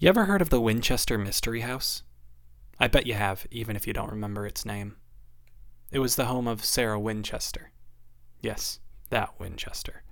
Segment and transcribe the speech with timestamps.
[0.00, 2.04] You ever heard of the Winchester Mystery House?
[2.78, 4.96] I bet you have, even if you don't remember its name.
[5.90, 7.70] It was the home of Sarah Winchester.
[8.40, 10.02] Yes, that Winchester.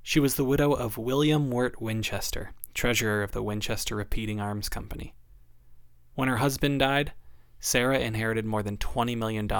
[0.00, 5.16] She was the widow of William Wirt Winchester, treasurer of the Winchester Repeating Arms Company.
[6.14, 7.14] When her husband died,
[7.58, 9.50] Sarah inherited more than $20 million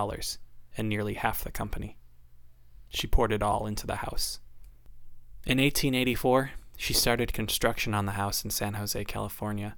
[0.76, 1.98] and nearly half the company.
[2.88, 4.38] She poured it all into the house.
[5.44, 9.76] In 1884, she started construction on the house in San Jose, California,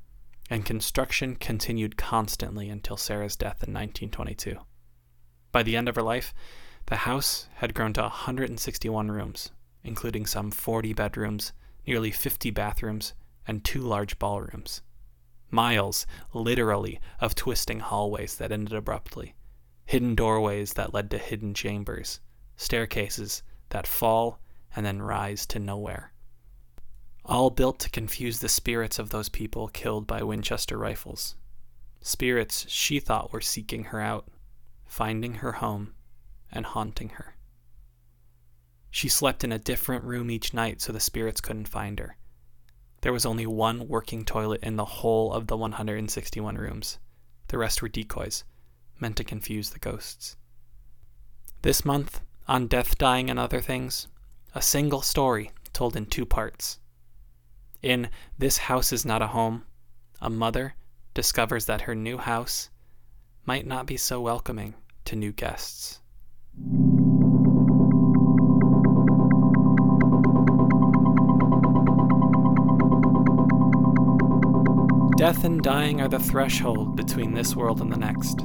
[0.48, 4.56] and construction continued constantly until Sarah's death in 1922.
[5.52, 6.34] By the end of her life,
[6.86, 9.50] the house had grown to 161 rooms,
[9.82, 11.52] including some 40 bedrooms,
[11.86, 13.14] nearly 50 bathrooms,
[13.46, 14.82] and two large ballrooms.
[15.50, 19.34] Miles, literally, of twisting hallways that ended abruptly,
[19.84, 22.20] hidden doorways that led to hidden chambers,
[22.56, 24.40] staircases that fall
[24.74, 26.12] and then rise to nowhere.
[27.28, 31.34] All built to confuse the spirits of those people killed by Winchester rifles.
[32.00, 34.28] Spirits she thought were seeking her out,
[34.84, 35.92] finding her home,
[36.52, 37.34] and haunting her.
[38.92, 42.16] She slept in a different room each night so the spirits couldn't find her.
[43.00, 46.98] There was only one working toilet in the whole of the 161 rooms.
[47.48, 48.44] The rest were decoys,
[49.00, 50.36] meant to confuse the ghosts.
[51.62, 54.06] This month, on Death, Dying, and Other Things,
[54.54, 56.78] a single story told in two parts.
[57.86, 59.62] In This House is Not a Home,
[60.20, 60.74] a mother
[61.14, 62.68] discovers that her new house
[63.44, 66.00] might not be so welcoming to new guests.
[75.16, 78.38] Death and dying are the threshold between this world and the next,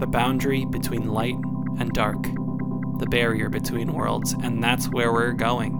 [0.00, 1.38] the boundary between light
[1.78, 2.20] and dark,
[2.98, 5.78] the barrier between worlds, and that's where we're going.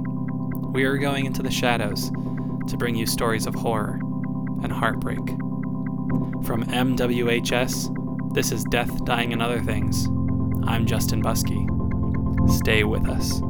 [0.72, 2.12] We are going into the shadows
[2.68, 4.00] to bring you stories of horror
[4.62, 5.26] and heartbreak.
[6.44, 10.06] From MWHS, this is Death, Dying, and Other Things.
[10.66, 11.68] I'm Justin Buskey.
[12.50, 13.40] Stay with us.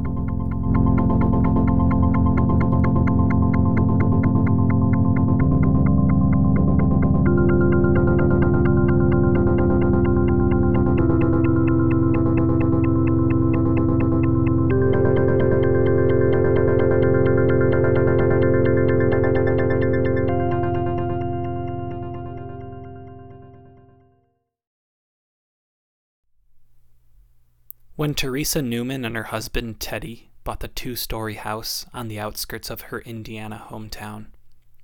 [28.03, 32.69] When Teresa Newman and her husband Teddy bought the two story house on the outskirts
[32.69, 34.25] of her Indiana hometown,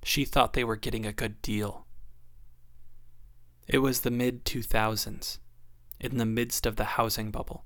[0.01, 1.85] she thought they were getting a good deal.
[3.67, 5.39] It was the mid 2000s,
[5.99, 7.65] in the midst of the housing bubble,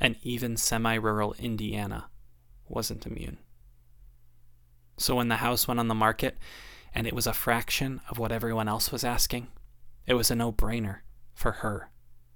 [0.00, 2.08] and even semi rural Indiana
[2.66, 3.36] wasn't immune.
[4.96, 6.38] So when the house went on the market
[6.94, 9.48] and it was a fraction of what everyone else was asking,
[10.06, 11.00] it was a no brainer
[11.34, 11.90] for her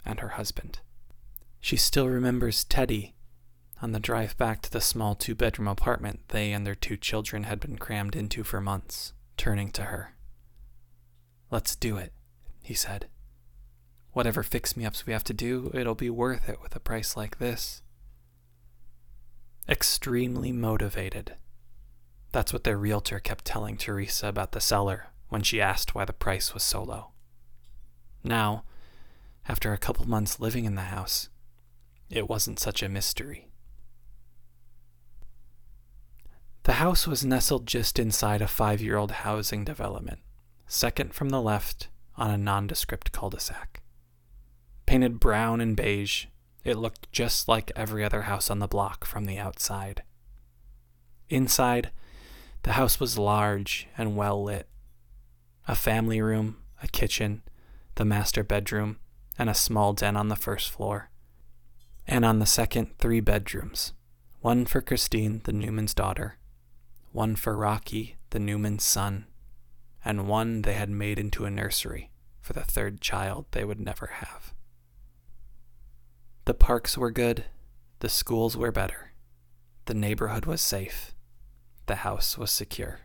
[0.04, 0.80] and her husband.
[1.60, 3.14] She still remembers Teddy
[3.82, 7.44] on the drive back to the small two bedroom apartment they and their two children
[7.44, 10.14] had been crammed into for months, turning to her.
[11.50, 12.12] Let's do it,
[12.62, 13.08] he said.
[14.12, 17.16] Whatever fix me ups we have to do, it'll be worth it with a price
[17.16, 17.82] like this.
[19.68, 21.36] Extremely motivated.
[22.32, 26.12] That's what their realtor kept telling Teresa about the seller when she asked why the
[26.12, 27.10] price was so low.
[28.24, 28.64] Now,
[29.48, 31.28] after a couple months living in the house,
[32.10, 33.48] it wasn't such a mystery.
[36.64, 40.20] The house was nestled just inside a five year old housing development,
[40.66, 43.80] second from the left on a nondescript cul de sac.
[44.86, 46.26] Painted brown and beige,
[46.64, 50.02] it looked just like every other house on the block from the outside.
[51.28, 51.90] Inside,
[52.64, 54.68] the house was large and well lit.
[55.68, 57.42] A family room, a kitchen,
[57.94, 58.98] the master bedroom,
[59.38, 61.09] and a small den on the first floor
[62.06, 63.92] and on the second, three bedrooms
[64.40, 66.38] one for Christine, the Newman's daughter,
[67.12, 69.26] one for Rocky, the Newman's son,
[70.02, 72.10] and one they had made into a nursery
[72.40, 74.54] for the third child they would never have.
[76.46, 77.44] The parks were good,
[77.98, 79.12] the schools were better,
[79.84, 81.14] the neighborhood was safe,
[81.86, 83.00] the house was secure.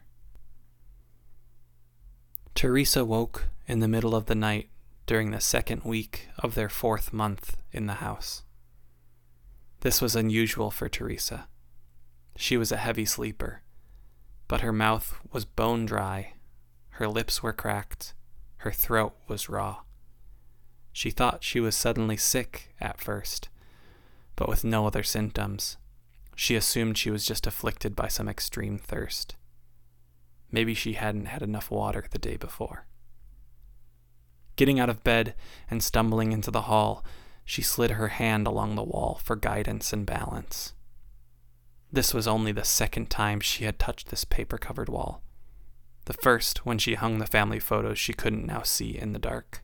[2.54, 4.70] Teresa woke in the middle of the night
[5.06, 8.44] during the second week of their fourth month in the house.
[9.86, 11.48] This was unusual for Teresa.
[12.36, 13.62] She was a heavy sleeper,
[14.48, 16.34] but her mouth was bone dry,
[16.98, 18.16] her lips were cracked,
[18.58, 19.82] her throat was raw.
[20.92, 23.50] She thought she was suddenly sick at first,
[24.36, 25.78] but with no other symptoms.
[26.36, 29.36] She assumed she was just afflicted by some extreme thirst.
[30.52, 32.88] Maybe she hadn't had enough water the day before.
[34.56, 35.36] Getting out of bed
[35.70, 37.06] and stumbling into the hall,
[37.46, 40.74] she slid her hand along the wall for guidance and balance.
[41.92, 45.22] This was only the second time she had touched this paper covered wall.
[46.06, 49.64] The first when she hung the family photos she couldn't now see in the dark.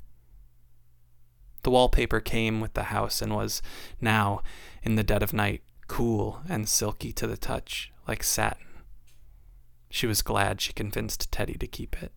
[1.63, 3.61] The wallpaper came with the house and was
[3.99, 4.41] now,
[4.81, 8.65] in the dead of night, cool and silky to the touch, like satin.
[9.89, 12.13] She was glad she convinced Teddy to keep it.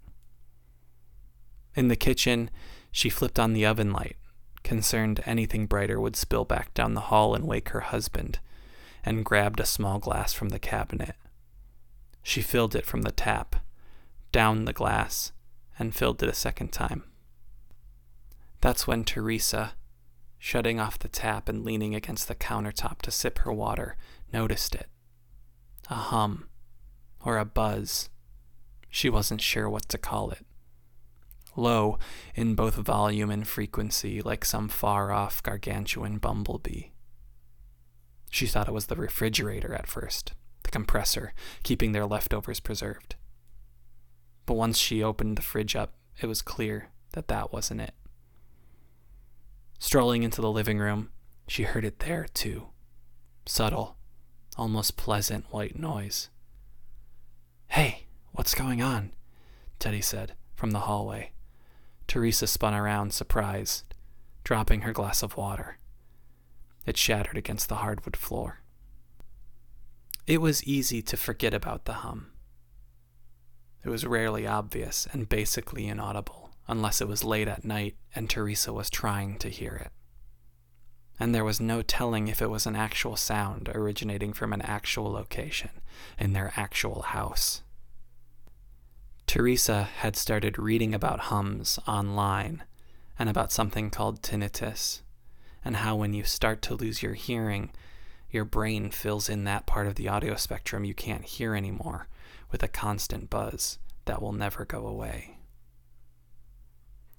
[1.74, 2.50] In the kitchen,
[2.92, 4.16] she flipped on the oven light,
[4.64, 8.40] concerned anything brighter would spill back down the hall and wake her husband,
[9.04, 11.14] and grabbed a small glass from the cabinet.
[12.22, 13.56] She filled it from the tap,
[14.32, 15.30] downed the glass,
[15.78, 17.04] and filled it a second time.
[18.60, 19.74] That's when Teresa,
[20.38, 23.96] shutting off the tap and leaning against the countertop to sip her water,
[24.32, 24.88] noticed it.
[25.90, 26.48] A hum,
[27.22, 28.08] or a buzz.
[28.88, 30.46] She wasn't sure what to call it.
[31.56, 31.98] Low
[32.34, 36.90] in both volume and frequency, like some far off gargantuan bumblebee.
[38.30, 40.32] She thought it was the refrigerator at first,
[40.64, 43.14] the compressor, keeping their leftovers preserved.
[44.46, 47.94] But once she opened the fridge up, it was clear that that wasn't it.
[49.78, 51.10] Strolling into the living room,
[51.46, 52.68] she heard it there, too.
[53.46, 53.96] Subtle,
[54.56, 56.30] almost pleasant white noise.
[57.68, 59.12] Hey, what's going on?
[59.78, 61.33] Teddy said from the hallway.
[62.14, 63.92] Teresa spun around, surprised,
[64.44, 65.78] dropping her glass of water.
[66.86, 68.60] It shattered against the hardwood floor.
[70.24, 72.30] It was easy to forget about the hum.
[73.84, 78.72] It was rarely obvious and basically inaudible, unless it was late at night and Teresa
[78.72, 79.90] was trying to hear it.
[81.18, 85.10] And there was no telling if it was an actual sound originating from an actual
[85.10, 85.70] location
[86.16, 87.63] in their actual house.
[89.26, 92.62] Teresa had started reading about hums online
[93.18, 95.02] and about something called tinnitus,
[95.64, 97.70] and how when you start to lose your hearing,
[98.30, 102.08] your brain fills in that part of the audio spectrum you can't hear anymore
[102.50, 105.38] with a constant buzz that will never go away.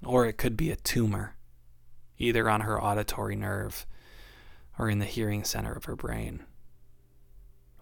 [0.04, 1.36] Or it could be a tumor,
[2.18, 3.86] either on her auditory nerve
[4.78, 6.44] or in the hearing center of her brain.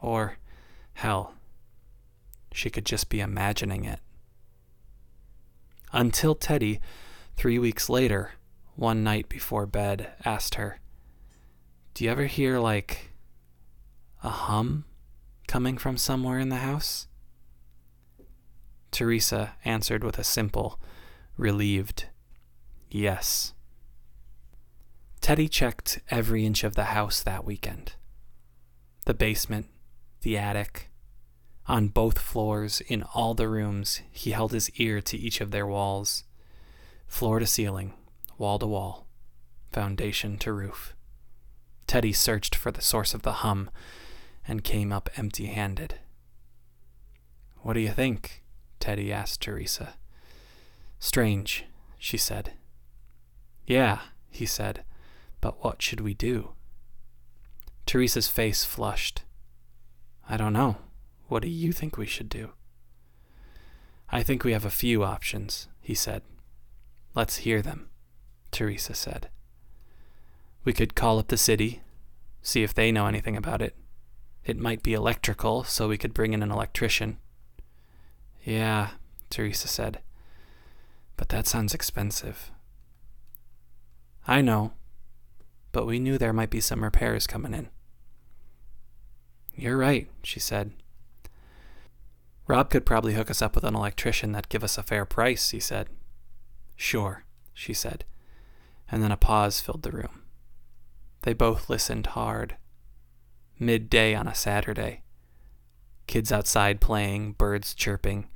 [0.01, 0.37] Or,
[0.93, 1.33] hell,
[2.51, 3.99] she could just be imagining it.
[5.93, 6.81] Until Teddy,
[7.37, 8.31] three weeks later,
[8.75, 10.79] one night before bed, asked her,
[11.93, 13.11] Do you ever hear like
[14.23, 14.85] a hum
[15.47, 17.07] coming from somewhere in the house?
[18.89, 20.79] Teresa answered with a simple,
[21.37, 22.05] relieved
[22.89, 23.53] yes.
[25.21, 27.93] Teddy checked every inch of the house that weekend
[29.05, 29.67] the basement,
[30.21, 30.89] the attic,
[31.67, 35.65] on both floors, in all the rooms, he held his ear to each of their
[35.65, 36.23] walls,
[37.07, 37.93] floor to ceiling,
[38.37, 39.07] wall to wall,
[39.71, 40.95] foundation to roof.
[41.87, 43.69] Teddy searched for the source of the hum
[44.47, 45.95] and came up empty handed.
[47.61, 48.43] What do you think?
[48.79, 49.95] Teddy asked Teresa.
[50.99, 51.65] Strange,
[51.97, 52.53] she said.
[53.65, 53.99] Yeah,
[54.29, 54.83] he said,
[55.39, 56.53] but what should we do?
[57.85, 59.23] Teresa's face flushed.
[60.27, 60.77] I don't know.
[61.33, 62.51] What do you think we should do?
[64.07, 66.21] I think we have a few options, he said.
[67.15, 67.89] Let's hear them,
[68.51, 69.29] Teresa said.
[70.63, 71.81] We could call up the city,
[72.43, 73.75] see if they know anything about it.
[74.45, 77.17] It might be electrical, so we could bring in an electrician.
[78.43, 78.89] Yeah,
[79.31, 80.01] Teresa said.
[81.17, 82.51] But that sounds expensive.
[84.27, 84.73] I know,
[85.71, 87.69] but we knew there might be some repairs coming in.
[89.55, 90.73] You're right, she said.
[92.47, 95.51] Rob could probably hook us up with an electrician that'd give us a fair price,
[95.51, 95.87] he said.
[96.75, 97.23] Sure,
[97.53, 98.03] she said,
[98.91, 100.23] and then a pause filled the room.
[101.21, 102.57] They both listened hard.
[103.59, 105.03] Midday on a Saturday.
[106.05, 108.27] Kids outside playing, birds chirping,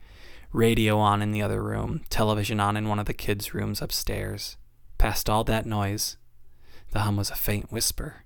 [0.53, 4.55] radio on in the other room, television on in one of the kids' rooms upstairs.
[4.97, 6.15] Past all that noise,
[6.91, 8.23] the hum was a faint whisper,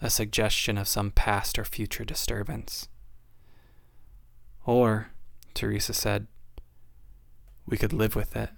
[0.00, 2.88] a suggestion of some past or future disturbance.
[4.64, 5.10] Or,
[5.52, 6.26] Teresa said,
[7.66, 8.50] we could live with it.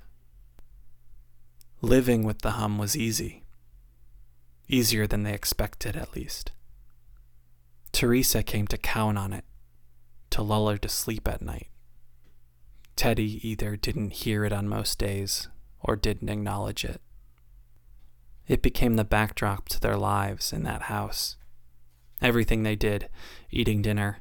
[1.81, 3.45] Living with the hum was easy.
[4.69, 6.53] Easier than they expected, at least.
[7.93, 9.45] Teresa came to count on it,
[10.31, 11.69] to lull her to sleep at night.
[12.97, 15.49] Teddy either didn't hear it on most days
[15.81, 17.01] or didn't acknowledge it.
[18.49, 21.37] It became the backdrop to their lives in that house.
[22.23, 23.09] Everything they did,
[23.51, 24.19] eating dinner,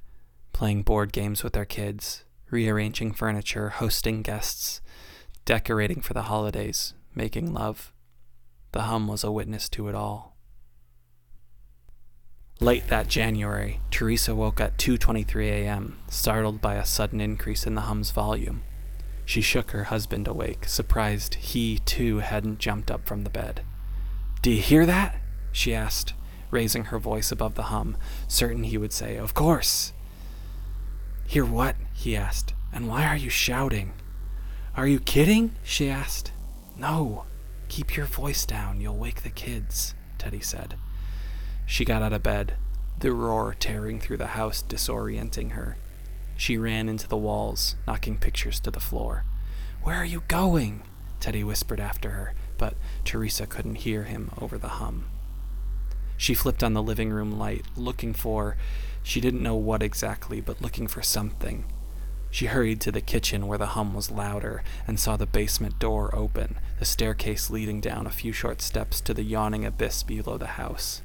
[0.55, 4.79] playing board games with their kids, rearranging furniture, hosting guests,
[5.43, 7.91] decorating for the holidays, making love.
[8.71, 10.37] The hum was a witness to it all.
[12.61, 17.89] Late that January, Teresa woke at 2:23 a.m., startled by a sudden increase in the
[17.89, 18.63] hum's volume.
[19.25, 23.65] She shook her husband awake, surprised he too hadn't jumped up from the bed.
[24.41, 25.19] Do you hear that?
[25.51, 26.13] she asked,
[26.49, 27.97] raising her voice above the hum,
[28.29, 29.91] certain he would say, Of course.
[31.27, 31.75] Hear what?
[31.93, 32.53] he asked.
[32.71, 33.93] And why are you shouting?
[34.75, 35.55] Are you kidding?
[35.63, 36.31] she asked.
[36.77, 37.25] No.
[37.69, 38.81] Keep your voice down.
[38.81, 40.75] You'll wake the kids, Teddy said.
[41.65, 42.55] She got out of bed,
[42.99, 45.77] the roar tearing through the house, disorienting her.
[46.37, 49.23] She ran into the walls, knocking pictures to the floor.
[49.81, 50.83] Where are you going?
[51.19, 55.05] Teddy whispered after her, but Teresa couldn't hear him over the hum.
[56.17, 58.57] She flipped on the living room light, looking for,
[59.05, 61.63] she didn't know what exactly, but looking for something.
[62.31, 66.13] She hurried to the kitchen where the hum was louder and saw the basement door
[66.15, 70.57] open, the staircase leading down a few short steps to the yawning abyss below the
[70.57, 71.03] house.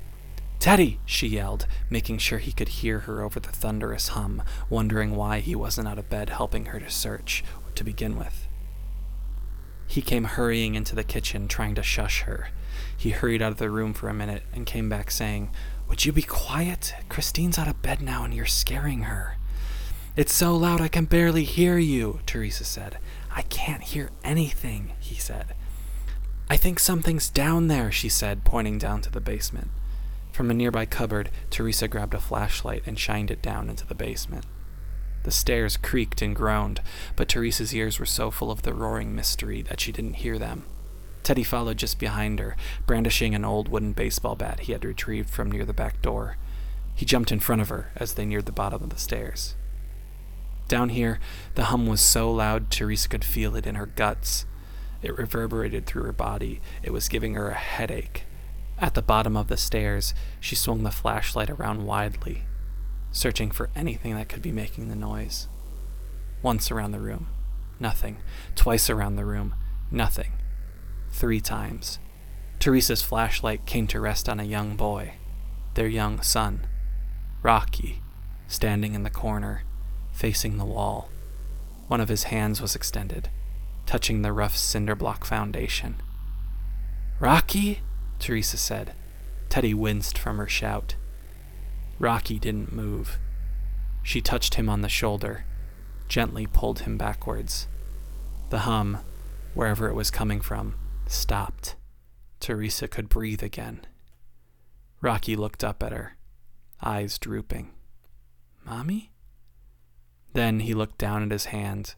[0.58, 0.98] Teddy!
[1.04, 5.54] she yelled, making sure he could hear her over the thunderous hum, wondering why he
[5.54, 8.48] wasn't out of bed helping her to search, to begin with.
[9.86, 12.48] He came hurrying into the kitchen, trying to shush her.
[13.00, 15.48] He hurried out of the room for a minute and came back saying,
[15.88, 16.92] Would you be quiet?
[17.08, 19.38] Christine's out of bed now and you're scaring her.
[20.16, 22.98] It's so loud I can barely hear you, Teresa said.
[23.34, 25.54] I can't hear anything, he said.
[26.50, 29.68] I think something's down there, she said, pointing down to the basement.
[30.30, 34.44] From a nearby cupboard, Teresa grabbed a flashlight and shined it down into the basement.
[35.22, 36.82] The stairs creaked and groaned,
[37.16, 40.64] but Teresa's ears were so full of the roaring mystery that she didn't hear them.
[41.22, 45.50] Teddy followed just behind her, brandishing an old wooden baseball bat he had retrieved from
[45.50, 46.36] near the back door.
[46.94, 49.54] He jumped in front of her as they neared the bottom of the stairs.
[50.68, 51.18] Down here,
[51.56, 54.46] the hum was so loud Teresa could feel it in her guts.
[55.02, 56.60] It reverberated through her body.
[56.82, 58.24] It was giving her a headache.
[58.78, 62.44] At the bottom of the stairs, she swung the flashlight around widely,
[63.12, 65.48] searching for anything that could be making the noise.
[66.42, 67.26] Once around the room,
[67.78, 68.18] nothing.
[68.54, 69.54] Twice around the room,
[69.90, 70.32] nothing.
[71.10, 71.98] Three times.
[72.58, 75.14] Teresa's flashlight came to rest on a young boy,
[75.74, 76.66] their young son,
[77.42, 78.02] Rocky,
[78.46, 79.62] standing in the corner,
[80.12, 81.08] facing the wall.
[81.88, 83.30] One of his hands was extended,
[83.86, 85.96] touching the rough cinder block foundation.
[87.18, 87.80] Rocky?
[88.18, 88.92] Teresa said.
[89.48, 90.96] Teddy winced from her shout.
[91.98, 93.18] Rocky didn't move.
[94.02, 95.44] She touched him on the shoulder,
[96.08, 97.68] gently pulled him backwards.
[98.50, 98.98] The hum,
[99.54, 100.74] wherever it was coming from,
[101.10, 101.76] stopped.
[102.40, 103.82] Teresa could breathe again.
[105.00, 106.16] Rocky looked up at her,
[106.82, 107.70] eyes drooping.
[108.64, 109.10] Mommy?
[110.32, 111.94] Then he looked down at his hand.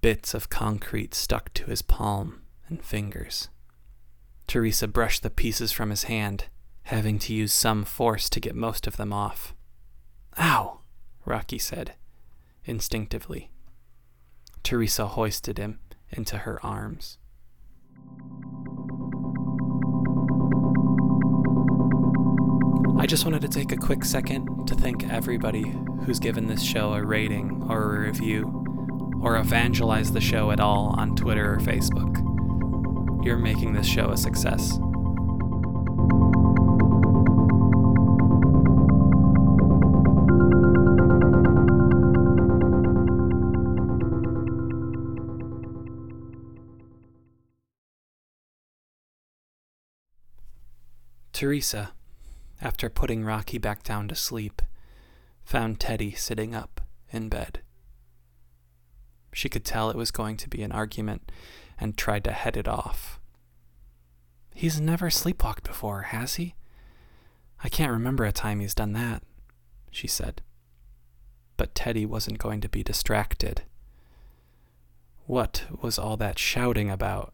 [0.00, 3.48] Bits of concrete stuck to his palm and fingers.
[4.46, 6.46] Teresa brushed the pieces from his hand,
[6.84, 9.54] having to use some force to get most of them off.
[10.38, 10.80] Ow,
[11.24, 11.94] Rocky said,
[12.64, 13.50] instinctively.
[14.62, 15.78] Teresa hoisted him
[16.10, 17.18] into her arms.
[23.04, 25.74] I just wanted to take a quick second to thank everybody
[26.06, 28.64] who's given this show a rating or a review,
[29.20, 32.16] or evangelized the show at all on Twitter or Facebook.
[33.22, 34.78] You're making this show a success.
[51.34, 51.92] Teresa,
[52.62, 54.62] after putting Rocky back down to sleep,
[55.44, 57.60] found Teddy sitting up in bed.
[59.32, 61.32] She could tell it was going to be an argument
[61.78, 63.18] and tried to head it off.
[64.54, 66.54] He's never sleepwalked before, has he?
[67.64, 69.24] I can't remember a time he's done that,
[69.90, 70.40] she said.
[71.56, 73.62] But Teddy wasn't going to be distracted.
[75.26, 77.33] What was all that shouting about?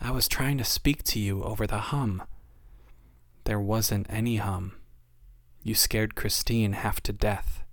[0.00, 2.22] I was trying to speak to you over the hum.
[3.44, 4.76] There wasn't any hum.
[5.62, 7.64] You scared Christine half to death.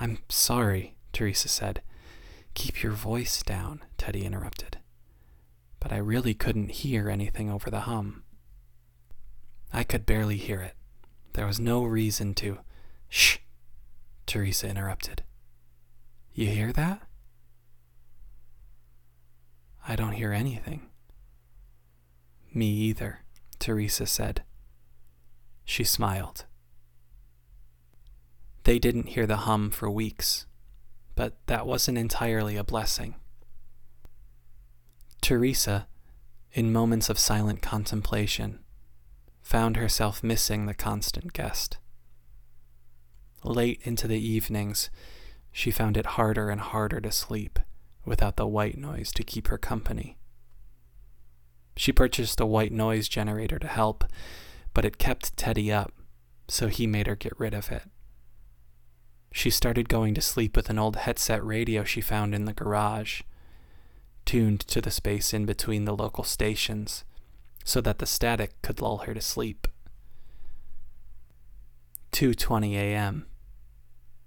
[0.00, 1.82] I'm sorry, Teresa said.
[2.54, 4.78] Keep your voice down, Teddy interrupted.
[5.80, 8.24] But I really couldn't hear anything over the hum.
[9.72, 10.74] I could barely hear it.
[11.34, 12.58] There was no reason to.
[13.08, 13.38] Shh!
[14.26, 15.22] Teresa interrupted.
[16.32, 17.02] You hear that?
[19.88, 20.82] I don't hear anything.
[22.52, 23.20] Me either,
[23.60, 24.42] Teresa said.
[25.64, 26.44] She smiled.
[28.64, 30.46] They didn't hear the hum for weeks,
[31.14, 33.14] but that wasn't entirely a blessing.
[35.20, 35.86] Teresa,
[36.52, 38.60] in moments of silent contemplation,
[39.40, 41.78] found herself missing the constant guest.
[43.44, 44.90] Late into the evenings,
[45.52, 47.60] she found it harder and harder to sleep
[48.06, 50.16] without the white noise to keep her company.
[51.76, 54.04] She purchased a white noise generator to help,
[54.72, 55.92] but it kept Teddy up,
[56.48, 57.82] so he made her get rid of it.
[59.32, 63.20] She started going to sleep with an old headset radio she found in the garage,
[64.24, 67.04] tuned to the space in between the local stations
[67.64, 69.66] so that the static could lull her to sleep.
[72.12, 73.26] 2:20 a.m.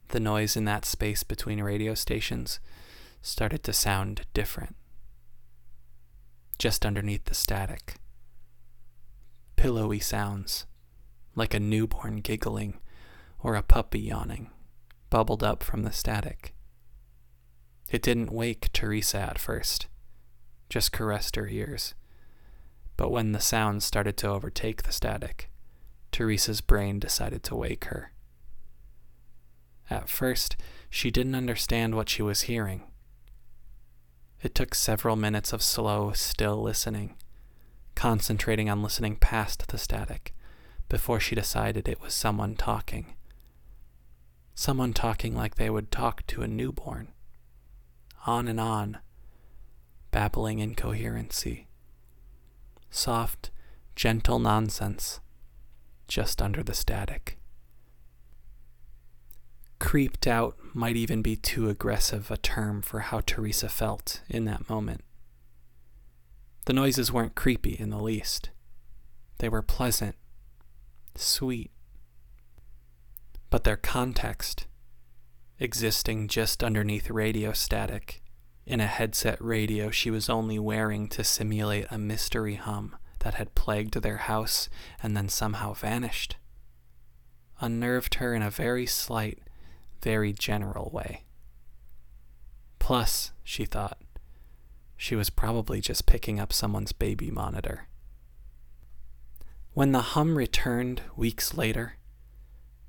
[0.09, 2.59] The noise in that space between radio stations
[3.21, 4.75] started to sound different.
[6.57, 7.95] Just underneath the static.
[9.55, 10.65] Pillowy sounds,
[11.35, 12.79] like a newborn giggling
[13.39, 14.49] or a puppy yawning,
[15.09, 16.53] bubbled up from the static.
[17.89, 19.87] It didn't wake Teresa at first,
[20.69, 21.95] just caressed her ears.
[22.97, 25.49] But when the sounds started to overtake the static,
[26.11, 28.11] Teresa's brain decided to wake her.
[29.89, 30.55] At first,
[30.89, 32.83] she didn't understand what she was hearing.
[34.41, 37.15] It took several minutes of slow, still listening,
[37.95, 40.33] concentrating on listening past the static,
[40.87, 43.15] before she decided it was someone talking.
[44.55, 47.09] Someone talking like they would talk to a newborn.
[48.25, 48.99] On and on,
[50.11, 51.67] babbling incoherency.
[52.89, 53.51] Soft,
[53.95, 55.19] gentle nonsense,
[56.07, 57.38] just under the static.
[59.79, 64.69] Creeped out might even be too aggressive a term for how Teresa felt in that
[64.69, 65.01] moment.
[66.65, 68.51] The noises weren't creepy in the least.
[69.39, 70.15] They were pleasant,
[71.15, 71.71] sweet.
[73.49, 74.67] But their context,
[75.59, 78.21] existing just underneath radio static,
[78.65, 83.55] in a headset radio she was only wearing to simulate a mystery hum that had
[83.55, 84.69] plagued their house
[85.01, 86.35] and then somehow vanished,
[87.59, 89.39] unnerved her in a very slight,
[90.01, 91.23] very general way.
[92.79, 93.99] Plus, she thought,
[94.97, 97.87] she was probably just picking up someone's baby monitor.
[99.73, 101.93] When the hum returned weeks later,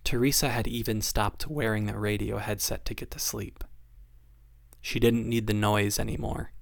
[0.02, 3.62] Teresa had even stopped wearing the radio headset to get to sleep.
[4.80, 6.52] She didn't need the noise anymore,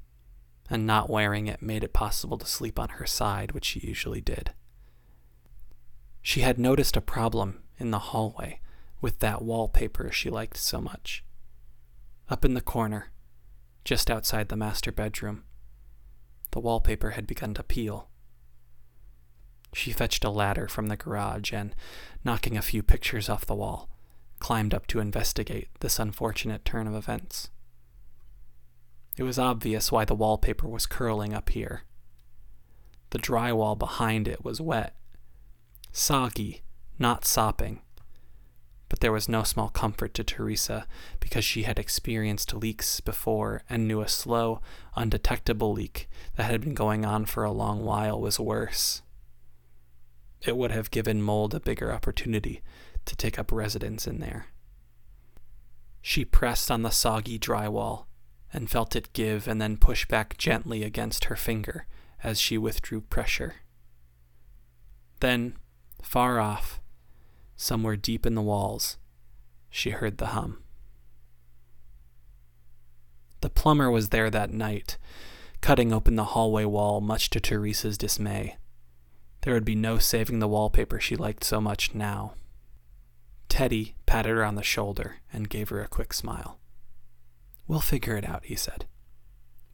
[0.68, 4.20] and not wearing it made it possible to sleep on her side, which she usually
[4.20, 4.52] did.
[6.20, 8.60] She had noticed a problem in the hallway
[9.00, 11.24] with that wallpaper she liked so much.
[12.28, 13.10] Up in the corner,
[13.84, 15.44] just outside the master bedroom,
[16.50, 18.08] the wallpaper had begun to peel.
[19.72, 21.74] She fetched a ladder from the garage and,
[22.24, 23.88] knocking a few pictures off the wall,
[24.40, 27.50] climbed up to investigate this unfortunate turn of events.
[29.16, 31.82] It was obvious why the wallpaper was curling up here.
[33.10, 34.94] The drywall behind it was wet,
[35.92, 36.62] soggy,
[36.98, 37.80] not sopping,
[38.88, 40.86] but there was no small comfort to Teresa
[41.20, 44.60] because she had experienced leaks before and knew a slow,
[44.96, 49.02] undetectable leak that had been going on for a long while was worse.
[50.40, 52.62] It would have given mold a bigger opportunity
[53.04, 54.46] to take up residence in there.
[56.00, 58.06] She pressed on the soggy drywall
[58.52, 61.86] and felt it give and then push back gently against her finger
[62.22, 63.56] as she withdrew pressure.
[65.20, 65.56] Then,
[66.02, 66.80] far off,
[67.58, 68.96] somewhere deep in the walls,
[69.68, 70.62] she heard the hum.
[73.40, 74.96] The plumber was there that night,
[75.60, 78.56] cutting open the hallway wall, much to Teresa's dismay.
[79.42, 82.34] There would be no saving the wallpaper she liked so much now.
[83.48, 86.58] Teddy patted her on the shoulder and gave her a quick smile.
[87.66, 88.86] We'll figure it out, he said.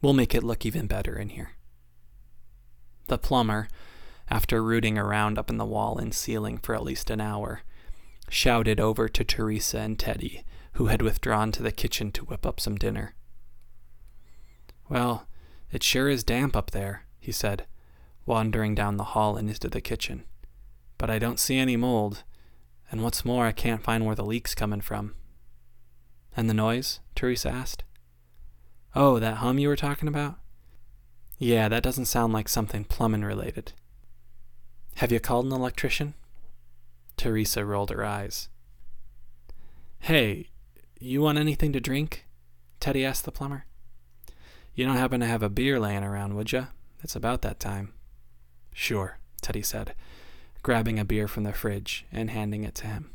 [0.01, 1.51] We'll make it look even better in here.
[3.07, 3.67] The plumber,
[4.29, 7.61] after rooting around up in the wall and ceiling for at least an hour,
[8.29, 12.59] shouted over to Teresa and Teddy, who had withdrawn to the kitchen to whip up
[12.59, 13.15] some dinner.
[14.89, 15.27] Well,
[15.71, 17.65] it sure is damp up there, he said,
[18.25, 20.23] wandering down the hall and into the kitchen.
[20.97, 22.23] But I don't see any mold,
[22.91, 25.15] and what's more, I can't find where the leak's coming from.
[26.37, 26.99] And the noise?
[27.15, 27.83] Teresa asked.
[28.95, 30.35] Oh, that hum you were talking about?
[31.37, 33.73] Yeah, that doesn't sound like something plumbing related.
[34.95, 36.13] Have you called an electrician?
[37.17, 38.49] Teresa rolled her eyes.
[39.99, 40.49] Hey,
[40.99, 42.25] you want anything to drink?
[42.79, 43.65] Teddy asked the plumber.
[44.73, 46.67] You don't happen to have a beer laying around, would you?
[47.01, 47.93] It's about that time.
[48.73, 49.95] Sure, Teddy said,
[50.63, 53.11] grabbing a beer from the fridge and handing it to him.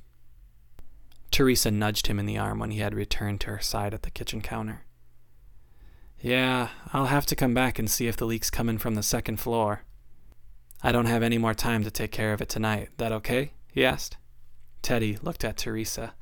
[1.31, 4.11] Teresa nudged him in the arm when he had returned to her side at the
[4.11, 4.83] kitchen counter.
[6.21, 9.39] Yeah, I'll have to come back and see if the leak's coming from the second
[9.39, 9.85] floor.
[10.83, 12.89] I don't have any more time to take care of it tonight.
[12.97, 13.53] That okay?
[13.72, 14.16] He asked.
[14.83, 16.14] Teddy looked at Teresa.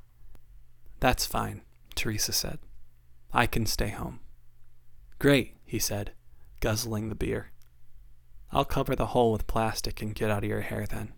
[1.01, 1.63] That's fine,
[1.95, 2.59] Teresa said.
[3.33, 4.21] I can stay home.
[5.19, 6.13] Great, he said,
[6.61, 7.53] guzzling the beer.
[8.51, 11.13] I'll cover the hole with plastic and get out of your hair then.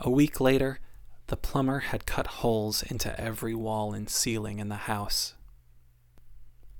[0.00, 0.80] A week later,
[1.28, 5.34] the plumber had cut holes into every wall and ceiling in the house.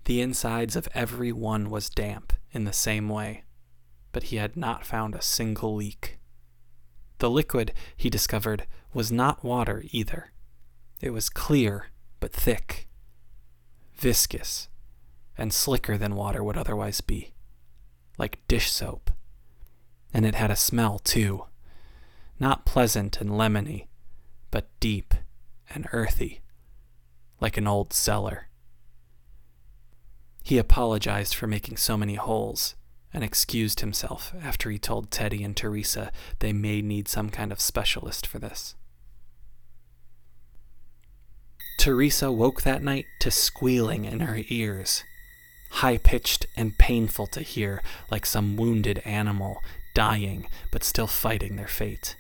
[0.05, 3.45] The insides of every one was damp in the same way,
[4.13, 6.19] but he had not found a single leak.
[7.25, 10.31] The liquid, he discovered, was not water either.
[11.01, 11.87] It was clear,
[12.21, 12.87] but thick,
[13.95, 14.69] viscous,
[15.39, 17.33] and slicker than water would otherwise be,
[18.19, 19.11] like dish soap.
[20.13, 21.47] And it had a smell, too.
[22.39, 23.87] Not pleasant and lemony,
[24.51, 25.15] but deep
[25.71, 26.43] and earthy,
[27.41, 28.49] like an old cellar.
[30.43, 32.75] He apologized for making so many holes
[33.15, 37.61] and excused himself after he told Teddy and Teresa they may need some kind of
[37.61, 38.75] specialist for this.
[41.79, 45.05] Teresa woke that night to squealing in her ears,
[45.71, 49.63] high pitched and painful to hear, like some wounded animal
[49.95, 52.17] dying but still fighting their fate.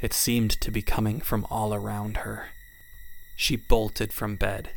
[0.00, 2.48] It seemed to be coming from all around her.
[3.36, 4.70] She bolted from bed.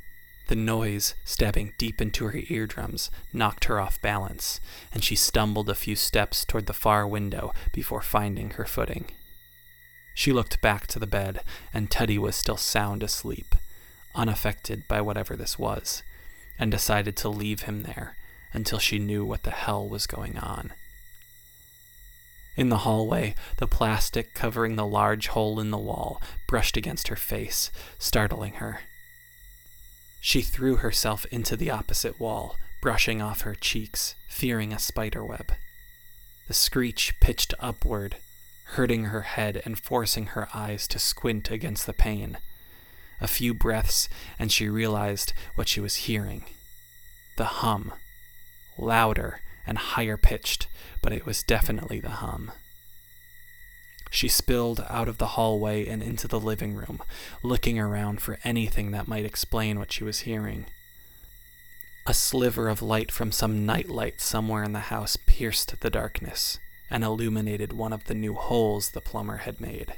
[0.51, 4.59] The noise, stabbing deep into her eardrums, knocked her off balance,
[4.91, 9.05] and she stumbled a few steps toward the far window before finding her footing.
[10.13, 11.39] She looked back to the bed,
[11.73, 13.55] and Teddy was still sound asleep,
[14.13, 16.03] unaffected by whatever this was,
[16.59, 18.17] and decided to leave him there
[18.51, 20.73] until she knew what the hell was going on.
[22.57, 27.15] In the hallway, the plastic covering the large hole in the wall brushed against her
[27.15, 28.81] face, startling her.
[30.23, 35.53] She threw herself into the opposite wall, brushing off her cheeks, fearing a spider web.
[36.47, 38.17] The screech pitched upward,
[38.75, 42.37] hurting her head and forcing her eyes to squint against the pain.
[43.19, 46.45] A few breaths, and she realized what she was hearing.
[47.37, 47.91] The hum.
[48.77, 50.67] Louder and higher pitched,
[51.01, 52.51] but it was definitely the hum.
[54.13, 57.01] She spilled out of the hallway and into the living room,
[57.41, 60.65] looking around for anything that might explain what she was hearing.
[62.05, 67.05] A sliver of light from some nightlight somewhere in the house pierced the darkness and
[67.05, 69.93] illuminated one of the new holes the plumber had made.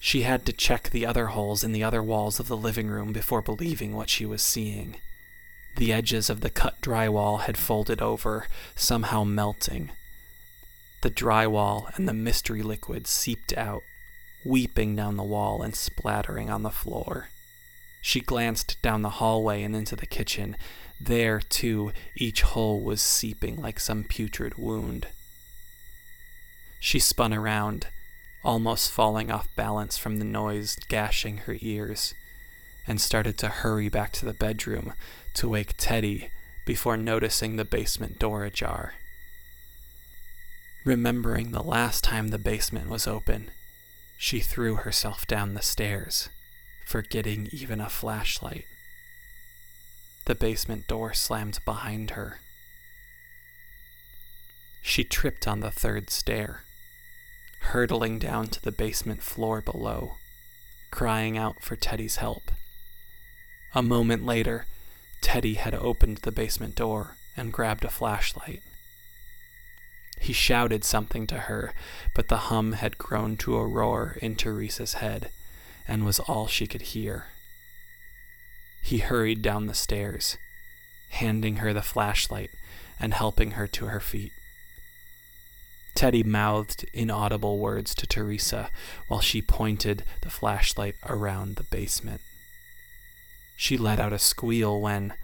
[0.00, 3.12] She had to check the other holes in the other walls of the living room
[3.12, 4.96] before believing what she was seeing.
[5.76, 9.92] The edges of the cut drywall had folded over, somehow melting.
[11.02, 13.84] The drywall and the mystery liquid seeped out,
[14.44, 17.28] weeping down the wall and splattering on the floor.
[18.02, 20.56] She glanced down the hallway and into the kitchen.
[21.00, 25.06] There, too, each hole was seeping like some putrid wound.
[26.78, 27.88] She spun around,
[28.42, 32.14] almost falling off balance from the noise gashing her ears,
[32.86, 34.94] and started to hurry back to the bedroom
[35.34, 36.30] to wake Teddy
[36.64, 38.94] before noticing the basement door ajar.
[40.84, 43.50] Remembering the last time the basement was open,
[44.16, 46.30] she threw herself down the stairs,
[46.86, 48.64] forgetting even a flashlight.
[50.24, 52.38] The basement door slammed behind her.
[54.80, 56.64] She tripped on the third stair,
[57.60, 60.16] hurtling down to the basement floor below,
[60.90, 62.50] crying out for Teddy's help.
[63.74, 64.64] A moment later,
[65.20, 68.62] Teddy had opened the basement door and grabbed a flashlight.
[70.20, 71.72] He shouted something to her,
[72.14, 75.30] but the hum had grown to a roar in Teresa's head
[75.88, 77.28] and was all she could hear.
[78.82, 80.36] He hurried down the stairs,
[81.08, 82.50] handing her the flashlight
[83.00, 84.32] and helping her to her feet.
[85.94, 88.70] Teddy mouthed inaudible words to Teresa
[89.08, 92.20] while she pointed the flashlight around the basement.
[93.56, 95.14] She let out a squeal when,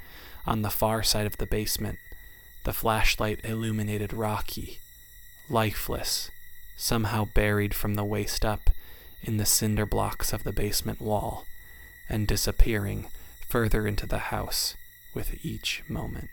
[0.46, 1.98] on the far side of the basement,
[2.64, 4.80] the flashlight illuminated Rocky,
[5.48, 6.30] lifeless,
[6.76, 8.70] somehow buried from the waist up
[9.22, 11.46] in the cinder blocks of the basement wall,
[12.09, 13.09] and disappearing
[13.48, 14.76] further into the house
[15.14, 16.30] with each moment.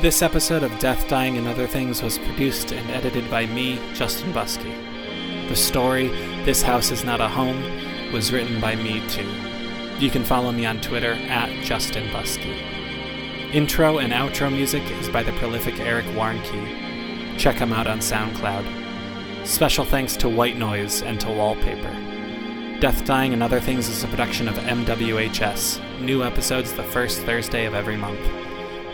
[0.00, 4.32] This episode of Death, Dying, and Other Things was produced and edited by me, Justin
[4.32, 4.74] Buskey.
[5.50, 6.08] The story,
[6.44, 7.79] This House Is Not a Home,
[8.12, 9.28] was written by me too.
[9.98, 12.56] You can follow me on Twitter at Justin Buskey.
[13.52, 17.38] Intro and outro music is by the prolific Eric Warnke.
[17.38, 19.46] Check him out on SoundCloud.
[19.46, 21.96] Special thanks to White Noise and to Wallpaper.
[22.80, 26.00] Death Dying and Other Things is a production of MWHS.
[26.00, 28.20] New episodes the first Thursday of every month.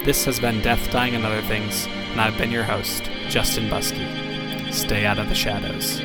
[0.04, 4.72] This has been Death Dying and Other Things, and I've been your host, Justin Buskey.
[4.72, 6.00] Stay out of the shadows.